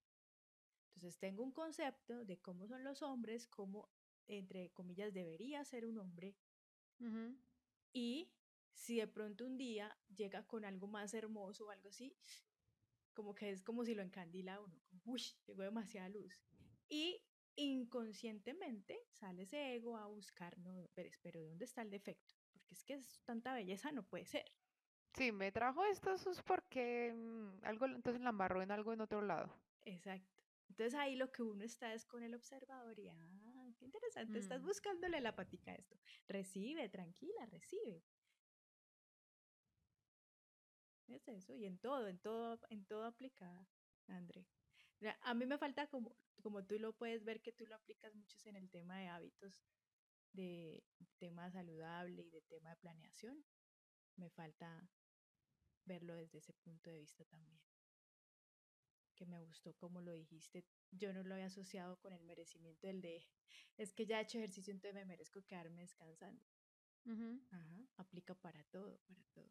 [0.94, 3.90] Entonces tengo un concepto de cómo son los hombres, cómo,
[4.28, 6.36] entre comillas, debería ser un hombre.
[7.92, 8.32] Y
[8.72, 12.16] si de pronto un día llega con algo más hermoso o algo así,
[13.14, 16.40] como que es como si lo encandila uno, como, uy, llegó demasiada luz.
[16.88, 17.24] Y
[17.56, 22.34] inconscientemente sale ese ego a buscar, no, pero, pero ¿dónde está el defecto?
[22.52, 24.44] Porque es que es tanta belleza no puede ser.
[25.14, 29.20] Sí, me trajo esto es porque mm, algo, entonces la amarró en algo en otro
[29.20, 29.54] lado.
[29.84, 30.32] Exacto.
[30.70, 34.62] Entonces ahí lo que uno está es con el observador y, ah, qué interesante, estás
[34.62, 34.66] mm.
[34.66, 35.98] buscándole la patica a esto.
[36.26, 38.02] Recibe, tranquila, recibe.
[41.08, 43.68] Es eso, y en todo, en todo, en todo aplicada,
[44.06, 44.46] André.
[45.22, 48.36] A mí me falta como, como tú lo puedes ver que tú lo aplicas mucho
[48.48, 49.64] en el tema de hábitos,
[50.32, 50.84] de
[51.18, 53.44] tema saludable y de tema de planeación.
[54.16, 54.88] Me falta
[55.84, 57.60] verlo desde ese punto de vista también.
[59.14, 60.64] Que me gustó como lo dijiste.
[60.90, 63.26] Yo no lo había asociado con el merecimiento del de,
[63.76, 66.44] es que ya he hecho ejercicio, entonces me merezco quedarme descansando.
[67.50, 69.50] Ajá, aplica para todo, para todo.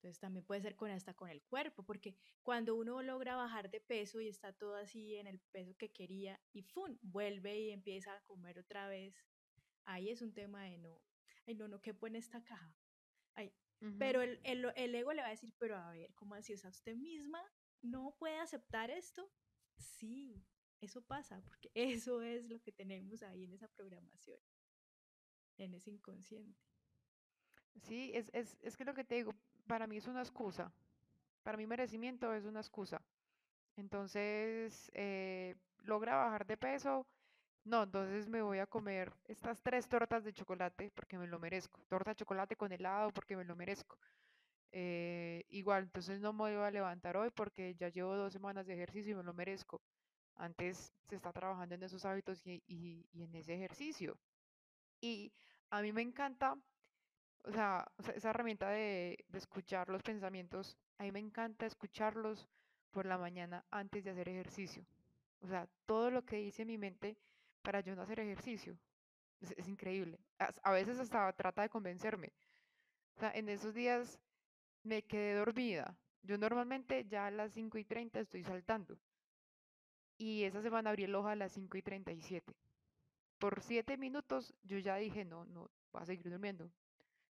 [0.00, 3.82] Entonces también puede ser con hasta con el cuerpo, porque cuando uno logra bajar de
[3.82, 6.96] peso y está todo así en el peso que quería y ¡fum!
[7.02, 9.14] vuelve y empieza a comer otra vez,
[9.84, 11.02] ahí es un tema de no,
[11.46, 12.74] ay no, no quepo en esta caja,
[13.34, 13.52] ay,
[13.98, 16.54] pero el, el, ego le va a decir, pero a ver, ¿cómo así?
[16.54, 17.42] O sea, usted misma
[17.82, 19.30] no puede aceptar esto.
[19.76, 20.42] Sí,
[20.80, 24.40] eso pasa, porque eso es lo que tenemos ahí en esa programación,
[25.58, 26.58] en ese inconsciente.
[27.82, 29.34] Sí, es, es, es que lo que te digo,
[29.70, 30.72] para mí es una excusa.
[31.44, 33.00] Para mí merecimiento es una excusa.
[33.76, 35.54] Entonces, eh,
[35.84, 37.06] logra bajar de peso,
[37.64, 41.80] no, entonces me voy a comer estas tres tortas de chocolate porque me lo merezco.
[41.88, 43.96] Torta de chocolate con helado porque me lo merezco.
[44.72, 48.74] Eh, igual, entonces no me voy a levantar hoy porque ya llevo dos semanas de
[48.74, 49.80] ejercicio y me lo merezco.
[50.34, 54.18] Antes se está trabajando en esos hábitos y, en ese ejercicio.
[55.00, 55.32] Y
[55.70, 56.56] a mí me encanta,
[57.44, 62.48] o sea, esa herramienta de, de escuchar los pensamientos, a mí me encanta escucharlos
[62.90, 64.84] por la mañana antes de hacer ejercicio.
[65.40, 67.16] O sea, todo lo que dice mi mente
[67.62, 68.76] para yo no hacer ejercicio.
[69.40, 70.18] Es, increíble.
[70.62, 72.32] A, veces hasta trata de convencerme.
[73.16, 74.20] O sea, en esos días
[74.82, 75.96] me quedé dormida.
[76.22, 78.98] Yo normalmente ya a las 5 y 30 estoy saltando.
[80.18, 82.54] y esa semana abrí el ojo a las 5 y 37.
[83.38, 86.70] Por 7 minutos yo ya dije, no, no, voy a seguir durmiendo,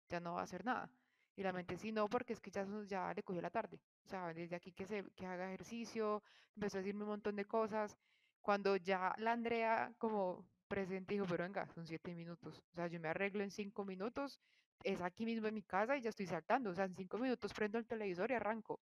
[0.09, 0.89] ya no va a hacer nada.
[1.35, 3.79] Y la mente sí, no, porque es que ya, ya le cogió la tarde.
[4.05, 6.21] O sea, desde aquí que, se, que haga ejercicio,
[6.55, 7.95] empezó a decirme un montón de cosas.
[8.41, 12.61] Cuando ya la Andrea como presente dijo, pero venga, son siete minutos.
[12.73, 14.39] O sea, yo me arreglo en cinco minutos,
[14.83, 16.71] es aquí mismo en mi casa y ya estoy saltando.
[16.71, 18.79] O sea, en cinco minutos prendo el televisor y arranco.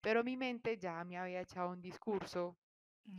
[0.00, 2.58] Pero mi mente ya me había echado un discurso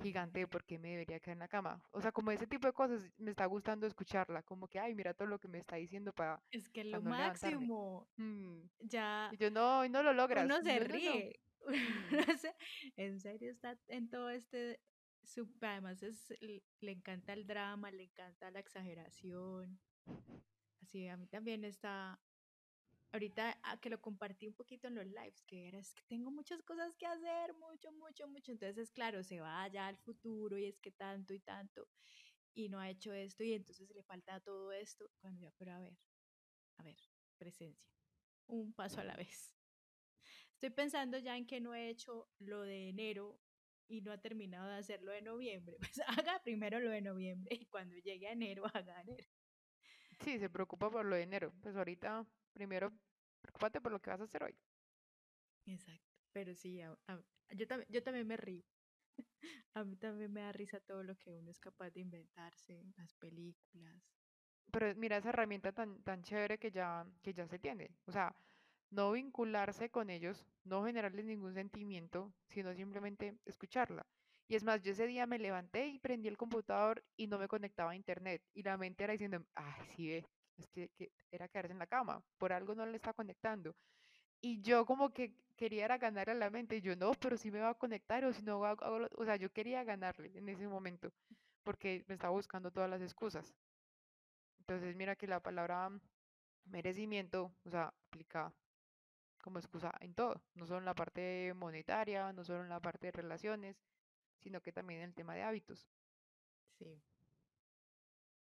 [0.02, 1.82] gigante de por qué me debería quedar en la cama.
[1.92, 5.14] O sea, como ese tipo de cosas me está gustando escucharla, como que, ay, mira
[5.14, 6.42] todo lo que me está diciendo para...
[6.52, 8.62] Es que lo máximo, mm.
[8.80, 9.30] ya...
[9.32, 10.46] Y yo no, no lo logras.
[10.46, 11.40] Uno se ríe.
[12.96, 14.80] en serio está en todo este...
[15.62, 19.80] además es, le encanta el drama, le encanta la exageración.
[20.82, 22.20] Así, a mí también está
[23.16, 26.32] ahorita ah, que lo compartí un poquito en los lives, que era, es que tengo
[26.32, 28.52] muchas cosas que hacer, mucho, mucho, mucho.
[28.52, 31.88] Entonces, claro, se va allá al futuro y es que tanto y tanto,
[32.54, 35.10] y no ha hecho esto y entonces le falta todo esto.
[35.20, 35.98] Cuando yo, pero a ver,
[36.78, 36.98] a ver,
[37.38, 37.90] presencia,
[38.48, 39.56] un paso a la vez.
[40.54, 43.42] Estoy pensando ya en que no he hecho lo de enero
[43.88, 45.78] y no ha terminado de hacerlo de noviembre.
[45.96, 49.28] Pues haga primero lo de noviembre y cuando llegue a enero, haga enero.
[50.20, 51.54] Sí, se preocupa por lo de enero.
[51.62, 52.26] Pues ahorita
[52.56, 52.92] primero
[53.42, 54.56] preocúpate por lo que vas a hacer hoy.
[55.66, 56.80] Exacto, pero sí,
[57.54, 58.64] yo, también, yo también me río.
[59.76, 63.14] a mí también me da risa todo lo que uno es capaz de inventarse, las
[63.16, 64.04] películas.
[64.72, 67.92] Pero mira esa herramienta tan, tan chévere que ya, que ya se tiene.
[68.06, 68.36] O sea,
[68.90, 74.06] no vincularse con ellos, no generarles ningún sentimiento, sino simplemente escucharla.
[74.48, 77.48] Y es más, yo ese día me levanté y prendí el computador y no me
[77.48, 78.42] conectaba a internet.
[78.54, 80.26] Y la mente era diciendo, ay, sí ve,
[80.58, 80.90] es que,
[81.32, 83.76] era quedarse en la cama, por algo no le está conectando.
[84.42, 87.60] Y yo como que quería era a la mente, y yo no, pero si me
[87.60, 91.12] va a conectar o si no va o sea, yo quería ganarle en ese momento,
[91.64, 93.54] porque me estaba buscando todas las excusas.
[94.60, 95.92] Entonces mira que la palabra
[96.66, 98.54] merecimiento, o sea, aplica
[99.44, 103.08] como excusa en todo, no solo en la parte monetaria, no solo en la parte
[103.08, 103.78] de relaciones,
[104.40, 105.88] sino que también en el tema de hábitos.
[106.80, 107.02] Sí.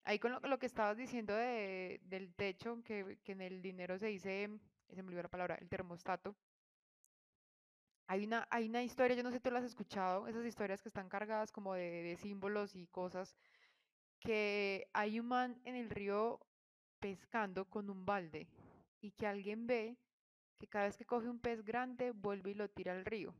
[0.08, 4.08] Ahí con lo, que estabas diciendo de, del techo, que, que, en el dinero se
[4.08, 4.50] dice,
[4.88, 6.34] se me olvidó la palabra, el termostato.
[8.08, 10.82] Hay una, hay una historia, yo no sé si tú lo has escuchado, esas historias
[10.82, 13.36] que están cargadas como de, de símbolos y cosas,
[14.22, 16.39] que hay un man en el río
[17.02, 18.48] pescando con un balde
[19.02, 19.98] y que alguien ve
[20.58, 23.36] que cada vez que coge un pez grande vuelve y lo tira al río.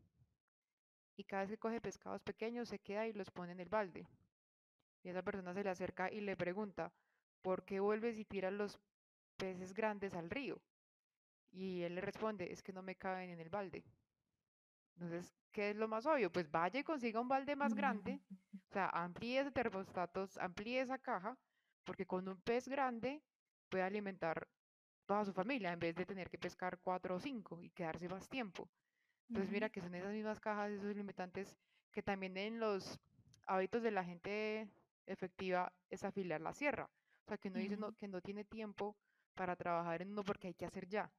[1.16, 4.06] Y cada vez que coge pescados pequeños se queda y los pone en el balde.
[5.08, 6.92] Y esa persona se le acerca y le pregunta,
[7.42, 8.78] ¿por qué vuelves y tiras los
[9.38, 10.60] peces grandes al río?
[11.54, 13.86] Y él le responde, es que no me caben en el balde.
[14.96, 16.30] Entonces, ¿qué es lo más obvio?
[16.30, 18.20] Pues vaya y consiga un balde más grande,
[18.70, 21.38] o sea, amplíe ese termostato, amplíe esa caja,
[21.86, 23.24] porque con un pez grande
[23.70, 24.46] puede alimentar
[25.06, 28.28] toda su familia en vez de tener que pescar cuatro o cinco y quedarse más
[28.28, 28.68] tiempo.
[29.30, 31.56] Entonces, mira que son esas mismas cajas, esos limitantes
[31.94, 33.00] que también en los
[33.46, 34.68] hábitos de la gente
[35.08, 36.90] efectiva es afiliar la sierra.
[37.26, 38.96] O sea, que no dice que no tiene tiempo
[39.34, 41.12] para trabajar en uno porque hay que hacer ya.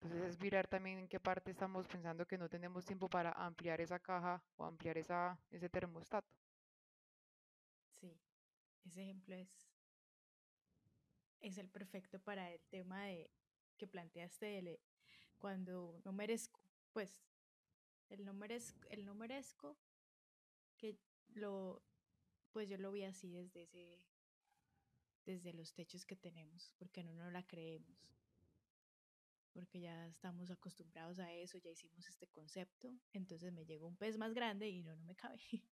[0.00, 3.80] Entonces es mirar también en qué parte estamos pensando que no tenemos tiempo para ampliar
[3.80, 6.28] esa caja o ampliar esa, ese termostato.
[8.00, 8.18] Sí,
[8.84, 9.48] ese ejemplo es,
[11.40, 13.30] es el perfecto para el tema de
[13.78, 14.80] que planteaste de
[15.38, 16.60] cuando no merezco,
[16.92, 17.24] pues
[18.10, 19.76] el no merezco, el no merezco
[20.76, 21.82] que lo
[22.54, 24.00] pues yo lo vi así desde ese
[25.26, 27.96] desde los techos que tenemos, porque no nos la creemos.
[29.52, 34.18] Porque ya estamos acostumbrados a eso, ya hicimos este concepto, entonces me llegó un pez
[34.18, 35.38] más grande y no, no me cabe.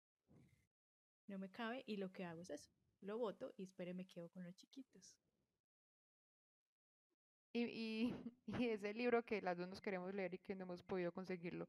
[1.26, 4.28] no me cabe y lo que hago es eso, lo boto y espero me quedo
[4.30, 5.16] con los chiquitos.
[7.52, 8.12] Y,
[8.46, 11.68] y, ese libro que las dos nos queremos leer y que no hemos podido conseguirlo,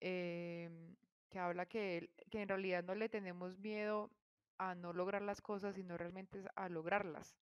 [0.00, 0.96] eh,
[1.30, 4.10] que habla que, que en realidad no le tenemos miedo
[4.58, 7.38] a no lograr las cosas, sino realmente a lograrlas.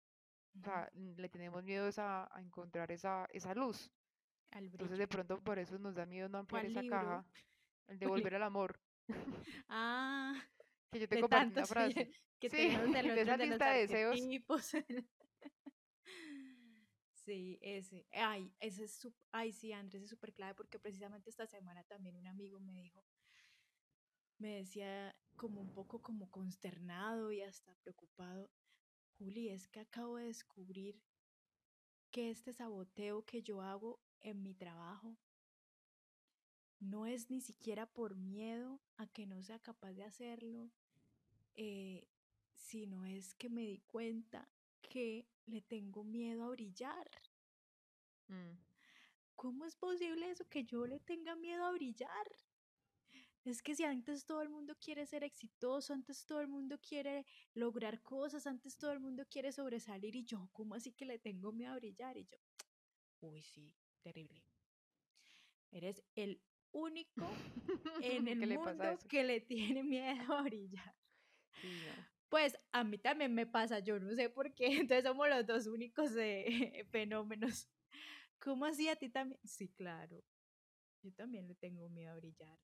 [0.59, 3.91] O sea, le tenemos miedo a, a, encontrar esa, esa luz.
[4.53, 7.25] Entonces de pronto por eso nos da miedo no ampliar esa caja.
[7.87, 8.79] El de volver al amor.
[9.69, 10.35] Ah.
[10.93, 12.11] que yo te compartí una frase.
[12.39, 12.69] Que sí, de,
[13.23, 14.19] esa lista de deseos.
[17.29, 18.07] Sí, ese.
[18.13, 22.27] Ay, ese es ay, sí, Andrés es súper clave porque precisamente esta semana también un
[22.27, 23.05] amigo me dijo,
[24.39, 28.51] me decía como un poco como consternado y hasta preocupado,
[29.19, 31.01] Juli, es que acabo de descubrir
[32.11, 35.17] que este saboteo que yo hago en mi trabajo
[36.81, 40.71] no es ni siquiera por miedo a que no sea capaz de hacerlo,
[41.57, 42.09] eh,
[42.55, 44.49] sino es que me di cuenta
[44.81, 47.11] que le tengo miedo a brillar.
[48.29, 48.59] Mm.
[49.35, 52.29] ¿Cómo es posible eso que yo le tenga miedo a brillar?
[53.49, 57.25] Es que si antes todo el mundo quiere ser exitoso, antes todo el mundo quiere
[57.55, 61.51] lograr cosas, antes todo el mundo quiere sobresalir y yo, ¿cómo así que le tengo
[61.51, 62.19] miedo a brillar?
[62.19, 62.37] Y yo,
[63.21, 64.45] uy, sí, terrible.
[65.71, 66.43] Eres el
[66.73, 67.27] único
[68.03, 70.95] en el ¿Qué le pasa a mundo que le tiene miedo a brillar.
[71.63, 72.07] Sí, no.
[72.29, 75.67] Pues a mí también me pasa, yo no sé por qué, entonces somos los dos
[75.67, 77.67] únicos eh, fenómenos.
[78.39, 79.41] ¿Cómo así a ti también?
[79.43, 80.23] Sí, claro,
[81.03, 82.59] yo también le tengo miedo a brillar.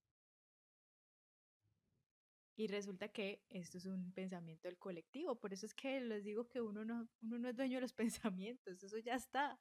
[2.57, 6.49] Y resulta que esto es un pensamiento del colectivo, por eso es que les digo
[6.49, 7.93] que uno no, uno no es dueño de los
[8.41, 9.59] pensamientos, eso ya está.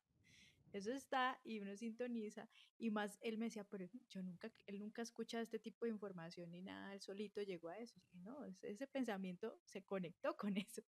[0.73, 5.03] Eso está y uno sintoniza y más él me decía, pero yo nunca, él nunca
[5.03, 8.01] escucha este tipo de información ni nada, él solito llegó a eso.
[8.11, 10.81] Y no, ese, pensamiento se conectó con eso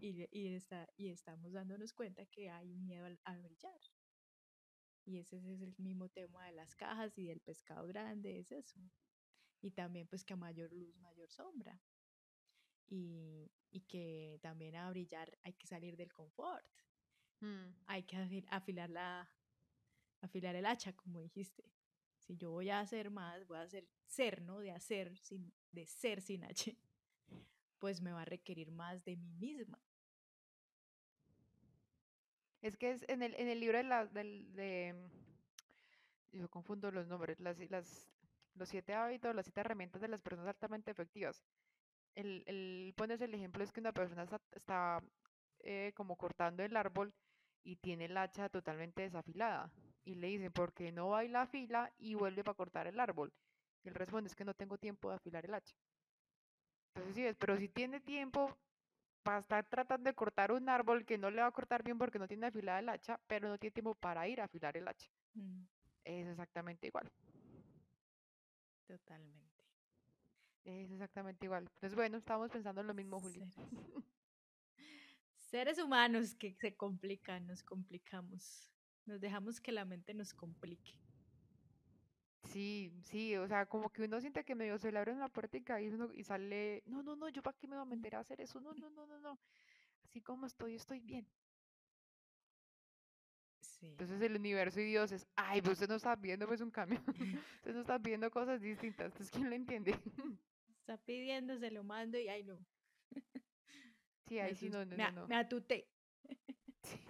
[0.00, 3.80] y, y, está, y estamos dándonos cuenta que hay miedo al, a brillar.
[5.04, 8.78] Y ese es el mismo tema de las cajas y del pescado grande, es eso.
[9.66, 11.80] Y también pues que a mayor luz, mayor sombra.
[12.86, 16.64] Y, y que también a brillar hay que salir del confort
[17.40, 17.66] Mm.
[17.86, 19.28] hay que afil- afilar la
[20.22, 21.64] afilar el hacha, como dijiste.
[22.20, 24.60] Si yo voy a hacer más, voy a hacer ser, ¿no?
[24.60, 26.76] De hacer sin de ser sin H,
[27.78, 29.78] pues me va a requerir más de mí misma.
[32.62, 34.94] Es que es en el, en el libro de la, del, de,
[36.32, 38.08] mm, yo confundo los nombres, las, las,
[38.56, 41.44] los siete hábitos, las siete herramientas de las personas altamente efectivas.
[42.14, 45.02] El, el, pones el ejemplo es que una persona está, está
[45.60, 47.14] eh, como cortando el árbol
[47.62, 49.70] y tiene el hacha totalmente desafilada.
[50.04, 53.00] Y le dicen, ¿por qué no va y la afila y vuelve para cortar el
[53.00, 53.32] árbol?
[53.82, 55.76] Y él responde, es que no tengo tiempo de afilar el hacha.
[56.94, 58.56] Entonces sí es, pero si tiene tiempo
[59.22, 62.18] para estar tratando de cortar un árbol que no le va a cortar bien porque
[62.18, 65.08] no tiene afilada el hacha, pero no tiene tiempo para ir a afilar el hacha.
[65.34, 65.64] Mm,
[66.04, 67.10] Es exactamente igual.
[68.86, 69.64] Totalmente.
[70.64, 71.64] Es exactamente igual.
[71.64, 73.40] Entonces, bueno, estamos pensando en lo mismo, Juli.
[73.40, 73.54] Seres.
[75.36, 78.68] Seres humanos que se complican, nos complicamos.
[79.04, 80.98] Nos dejamos que la mente nos complique.
[82.52, 85.80] Sí, sí, o sea, como que uno siente que medio se le abre una puerta
[85.80, 88.20] y, uno, y sale, no, no, no, yo para qué me voy a meter a
[88.20, 89.38] hacer eso, no, no, no, no, no,
[90.04, 91.26] así como estoy, estoy bien.
[93.80, 93.86] Sí.
[93.88, 97.00] Entonces el universo y Dios es, ay, pues usted no está viendo pues un cambio,
[97.56, 99.92] usted no está viendo cosas distintas, entonces ¿quién lo entiende?
[100.80, 102.64] Está pidiendo, se lo mando y ay no.
[104.28, 105.88] Sí, ahí sí, no, no, me, no, me atuté.
[106.82, 107.00] Sí.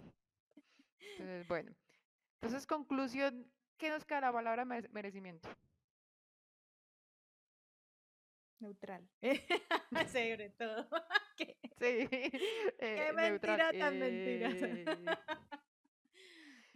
[1.13, 1.75] Entonces, bueno,
[2.41, 5.49] entonces conclusión, ¿qué nos queda la palabra mere- merecimiento?
[8.61, 9.07] Neutral.
[10.11, 10.89] Sobre todo.
[11.37, 12.31] ¿Qué, Sí, qué
[12.79, 13.59] eh, neutral.
[13.59, 14.67] mentira tan mentirosa.
[14.67, 14.85] eh,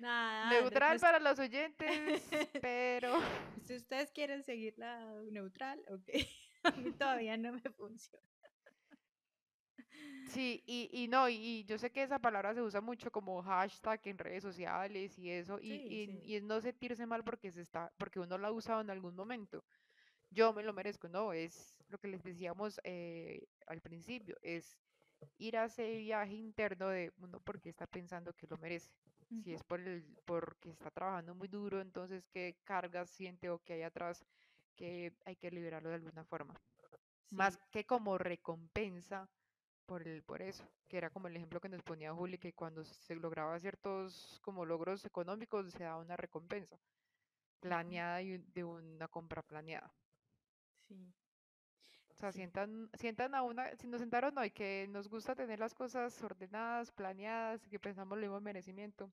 [0.01, 2.23] Nada, neutral para los oyentes,
[2.61, 3.19] pero
[3.65, 4.99] si ustedes quieren seguirla
[5.31, 6.09] neutral, ok.
[6.65, 8.25] A mí todavía no me funciona.
[10.25, 13.43] sí, y, y no, y, y yo sé que esa palabra se usa mucho como
[13.43, 16.21] hashtag en redes sociales y eso, y, Sí, y, sí.
[16.23, 19.15] y es no sentirse mal porque se está, porque uno lo ha usado en algún
[19.17, 19.65] momento.
[20.31, 24.79] Yo me lo merezco, no, es lo que les decíamos eh, al principio, es
[25.39, 28.93] ir a ese viaje interno de uno porque está pensando que lo merece.
[29.31, 33.75] Si es por el, porque está trabajando muy duro, entonces qué cargas siente o qué
[33.75, 34.25] hay atrás
[34.77, 36.55] que hay que liberarlo de alguna forma.
[37.31, 39.31] Más que como recompensa
[39.87, 42.85] por el, por eso, que era como el ejemplo que nos ponía Juli, que cuando
[42.85, 46.81] se lograba ciertos como logros económicos se daba una recompensa
[47.61, 49.95] planeada y de una compra planeada.
[50.89, 51.15] Sí.
[52.21, 55.73] O sea, sientan, sientan a una, si nos sentaron hoy que nos gusta tener las
[55.73, 59.11] cosas ordenadas, planeadas, que pensamos lo mismo en merecimiento,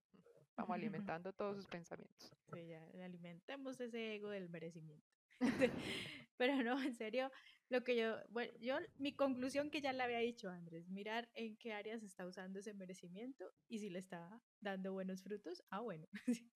[0.57, 0.75] vamos
[1.15, 2.35] alimentando todos sus pensamientos.
[2.51, 5.07] Sí, ya alimentemos ese ego del merecimiento.
[6.35, 7.31] Pero no, en serio,
[7.69, 11.55] lo que yo, bueno, yo, mi conclusión que ya le había dicho Andrés, mirar en
[11.55, 16.09] qué áreas está usando ese merecimiento y si le está dando buenos frutos, ah, bueno.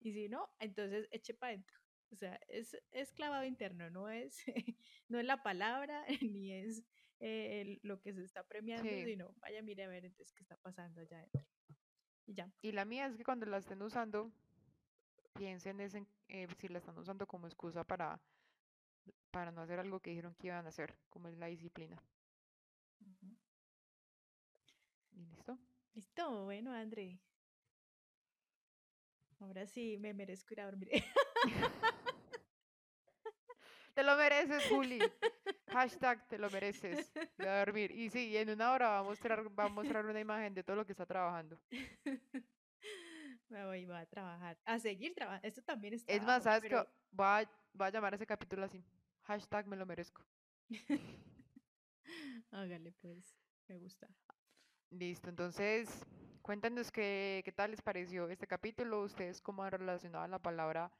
[0.00, 1.78] Y si no, entonces eche para adentro.
[2.10, 4.36] O sea, es, es clavado interno, no es,
[5.08, 6.84] no es la palabra, ni es
[7.20, 10.42] eh, el- lo que se está premiando, Sí, sino vaya, mire a ver entonces qué
[10.42, 11.44] está pasando allá adentro.
[12.26, 12.50] Y ya.
[12.62, 14.30] y la mía es que cuando la estén usando,
[15.34, 18.20] piensen es en, eh, si la están usando como excusa para,
[19.30, 22.00] para no hacer algo que dijeron que iban a hacer, como es la disciplina.
[25.12, 25.58] ¿Y listo?
[25.92, 27.20] Listo, bueno, André.
[29.40, 30.90] Ahora sí me merezco ir a dormir.
[33.94, 34.98] Te lo mereces, Juli.
[35.68, 37.12] Hashtag te lo mereces.
[37.38, 37.90] Voy a dormir.
[37.92, 40.76] Y sí, en una hora va a mostrar, va a mostrar una imagen de todo
[40.76, 41.58] lo que está trabajando.
[43.48, 45.46] Me voy, a trabajar, a seguir trabajando.
[45.46, 46.90] Esto también es Es más, ¿sabes pero qué?
[47.18, 48.84] Va a, va a llamar a ese capítulo así.
[49.22, 50.24] Hashtag me lo merezco.
[52.50, 53.36] hágale pues,
[53.68, 54.08] me gusta.
[54.90, 56.04] Listo, entonces
[56.42, 60.92] cuéntanos qué, qué tal les pareció este capítulo, ustedes cómo han relacionado la palabra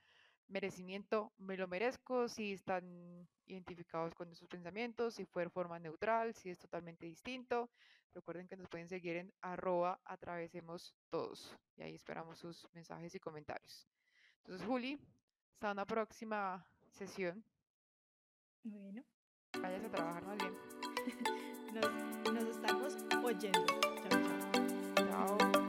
[0.49, 6.35] merecimiento, me lo merezco, si están identificados con esos pensamientos, si fue de forma neutral,
[6.35, 7.71] si es totalmente distinto.
[8.13, 13.21] Recuerden que nos pueden seguir en arroba atravesemos todos y ahí esperamos sus mensajes y
[13.21, 13.89] comentarios.
[14.39, 14.99] Entonces, Juli,
[15.55, 17.45] hasta una próxima sesión.
[18.63, 19.05] Bueno,
[19.61, 20.55] Vayas a trabajar más bien.
[21.75, 23.67] nos, nos estamos oyendo.
[24.09, 25.39] Chao, chao.
[25.39, 25.64] Chao.